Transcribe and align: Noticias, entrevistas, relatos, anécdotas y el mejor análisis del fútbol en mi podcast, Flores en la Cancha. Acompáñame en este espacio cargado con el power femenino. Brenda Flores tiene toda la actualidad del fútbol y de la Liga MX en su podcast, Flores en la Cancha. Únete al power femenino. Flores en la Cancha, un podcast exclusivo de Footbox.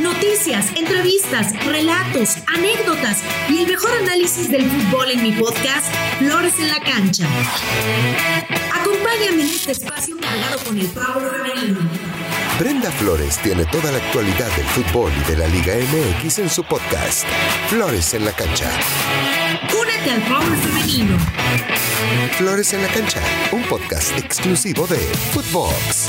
Noticias, 0.00 0.66
entrevistas, 0.74 1.52
relatos, 1.66 2.36
anécdotas 2.46 3.18
y 3.48 3.58
el 3.58 3.66
mejor 3.66 3.90
análisis 4.02 4.50
del 4.50 4.64
fútbol 4.70 5.10
en 5.10 5.22
mi 5.22 5.32
podcast, 5.32 5.92
Flores 6.18 6.54
en 6.58 6.68
la 6.68 6.80
Cancha. 6.80 7.26
Acompáñame 8.72 9.42
en 9.42 9.48
este 9.48 9.72
espacio 9.72 10.16
cargado 10.18 10.58
con 10.64 10.78
el 10.78 10.86
power 10.88 11.30
femenino. 11.30 11.78
Brenda 12.58 12.90
Flores 12.92 13.38
tiene 13.38 13.64
toda 13.66 13.92
la 13.92 13.98
actualidad 13.98 14.50
del 14.56 14.66
fútbol 14.66 15.12
y 15.20 15.30
de 15.30 15.36
la 15.36 15.46
Liga 15.48 15.74
MX 15.74 16.38
en 16.38 16.50
su 16.50 16.64
podcast, 16.64 17.26
Flores 17.68 18.14
en 18.14 18.24
la 18.24 18.32
Cancha. 18.32 18.70
Únete 19.78 20.10
al 20.10 20.22
power 20.22 20.56
femenino. 20.58 21.16
Flores 22.38 22.72
en 22.72 22.82
la 22.82 22.88
Cancha, 22.88 23.20
un 23.52 23.62
podcast 23.64 24.16
exclusivo 24.18 24.86
de 24.86 24.98
Footbox. 25.32 26.08